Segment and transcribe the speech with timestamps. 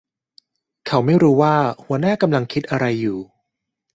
[0.87, 3.19] เขาไม่รู้ว่าหัวหน้ากำลังคิดอะไรอยู่